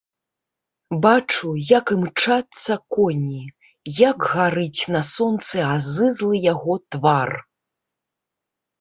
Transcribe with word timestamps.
Бачу, 1.03 1.47
як 1.71 1.85
імчацца 1.97 2.73
коні, 2.97 3.43
як 4.01 4.17
гарыць 4.33 4.83
на 4.99 5.05
сонцы 5.15 5.57
азызлы 5.73 6.45
яго 6.53 6.75
твар. 6.97 7.29